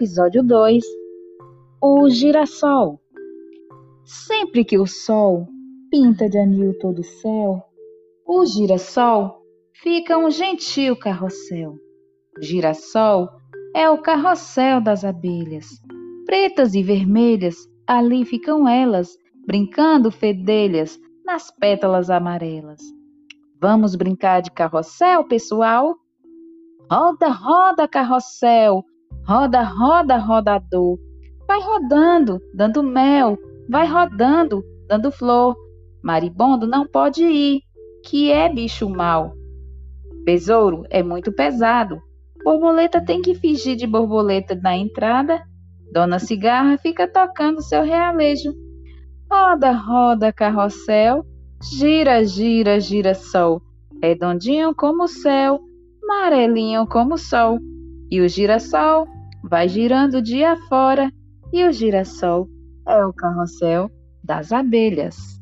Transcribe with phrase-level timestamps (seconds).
[0.00, 0.82] Episódio 2
[1.78, 2.98] O girassol.
[4.02, 5.46] Sempre que o sol
[5.90, 7.62] pinta de anil todo o céu,
[8.26, 9.42] o girassol
[9.74, 11.74] fica um gentil carrossel.
[12.40, 13.28] Girassol
[13.76, 15.66] é o carrossel das abelhas.
[16.24, 17.56] Pretas e vermelhas,
[17.86, 22.80] ali ficam elas, brincando fedelhas nas pétalas amarelas.
[23.60, 25.94] Vamos brincar de carrossel, pessoal?
[26.90, 28.82] Roda, roda, carrossel,
[29.30, 30.98] roda, roda, rodador.
[31.46, 33.38] Vai rodando, dando mel,
[33.68, 35.54] vai rodando, dando flor.
[36.02, 37.60] Maribondo não pode ir,
[38.04, 39.32] que é bicho mau.
[40.24, 42.02] Besouro é muito pesado.
[42.42, 45.40] Borboleta tem que fingir de borboleta na entrada.
[45.92, 48.52] Dona Cigarra fica tocando seu realejo.
[49.30, 51.24] Roda, roda, carrossel,
[51.62, 53.62] gira, gira, gira sol,
[54.02, 55.60] redondinho como o céu,
[56.02, 57.60] amarelinho como o sol.
[58.10, 59.06] E o girassol
[59.50, 61.12] vai girando dia fora,
[61.52, 62.48] e o girassol
[62.86, 63.90] é o carrossel
[64.22, 65.39] das abelhas.